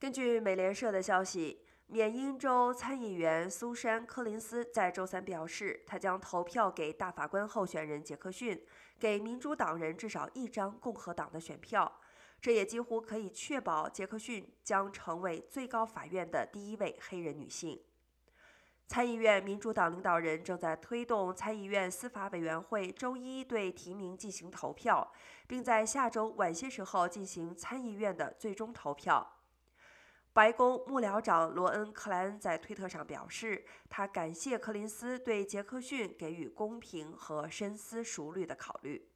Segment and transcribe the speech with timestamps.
[0.00, 8.64] 根据美联社的消息，缅因州参议员苏珊·柯林斯在周三表示，他将投票给大法官候选人杰克逊，
[8.98, 12.00] 给民主党人至少一张共和党的选票。
[12.40, 17.78] 这也几乎可以确保杰克逊将成为最高法院的第一位黑人女性。
[18.88, 25.12] 参议院民主党领导人正在推动参议院司法委员会周一对提名进行投票，
[25.46, 29.36] 并在下周晚些时候进行参议院的最终投票。
[30.32, 39.10] 白宫幕僚长罗恩·克莱恩在推特上表示，他感谢柯林斯对杰克逊给予公平和深思熟虑的考虑。